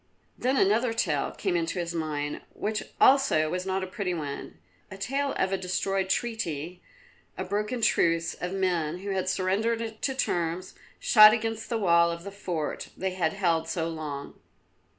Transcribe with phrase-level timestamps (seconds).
[0.35, 4.57] Then another tale came into his mind which also was not a pretty one,
[4.89, 6.81] a tale of a destroyed treaty,
[7.37, 12.09] and a broken truce; of men, who had surrendered to terms, shot against the wall
[12.09, 14.39] of the fort they had held so long.